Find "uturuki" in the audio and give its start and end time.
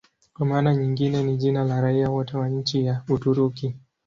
3.09-3.75